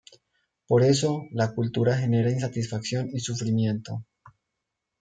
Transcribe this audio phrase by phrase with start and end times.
[0.65, 4.03] Por eso, la cultura genera insatisfacción y sufrimiento.